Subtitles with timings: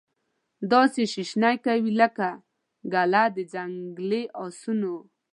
[0.71, 2.29] داسي شیشنی کوي لکه
[2.93, 4.95] ګله د ځنګلې اسانو